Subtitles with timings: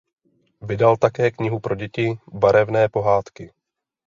[0.61, 3.51] Vydal také knihu pro děti "Barevné pohádky".